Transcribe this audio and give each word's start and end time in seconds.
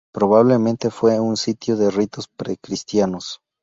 Probablemente 0.15 0.89
fue 0.89 1.19
un 1.19 1.37
sitio 1.37 1.77
de 1.77 1.91
ritos 1.91 2.27
pre-cristianos. 2.27 3.39